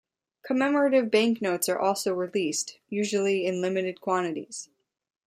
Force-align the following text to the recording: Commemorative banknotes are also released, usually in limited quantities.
Commemorative 0.43 1.11
banknotes 1.11 1.69
are 1.69 1.77
also 1.77 2.11
released, 2.11 2.79
usually 2.89 3.45
in 3.45 3.61
limited 3.61 4.01
quantities. 4.01 4.67